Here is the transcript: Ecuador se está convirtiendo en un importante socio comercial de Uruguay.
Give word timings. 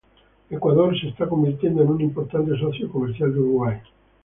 Ecuador 0.49 0.99
se 0.99 1.09
está 1.09 1.29
convirtiendo 1.29 1.83
en 1.83 1.89
un 1.89 2.01
importante 2.01 2.57
socio 2.57 2.91
comercial 2.91 3.35
de 3.35 3.39
Uruguay. 3.39 3.77